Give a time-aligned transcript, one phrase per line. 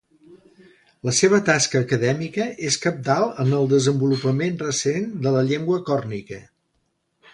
[1.09, 6.41] La seva tasca acadèmica és cabdal en el desenvolupament recent de la llengua còrnica.